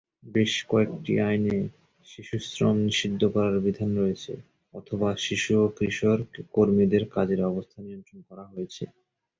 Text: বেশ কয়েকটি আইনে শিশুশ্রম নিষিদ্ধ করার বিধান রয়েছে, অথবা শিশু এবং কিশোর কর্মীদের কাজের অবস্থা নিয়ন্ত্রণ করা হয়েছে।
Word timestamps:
বেশ 0.33 0.53
কয়েকটি 0.69 1.13
আইনে 1.27 1.57
শিশুশ্রম 2.07 2.75
নিষিদ্ধ 2.87 3.21
করার 3.33 3.55
বিধান 3.65 3.89
রয়েছে, 3.97 4.33
অথবা 4.73 5.09
শিশু 5.25 5.51
এবং 5.57 5.69
কিশোর 5.77 6.19
কর্মীদের 6.55 7.03
কাজের 7.15 7.41
অবস্থা 7.51 7.77
নিয়ন্ত্রণ 7.81 8.19
করা 8.29 8.43
হয়েছে। 8.51 8.83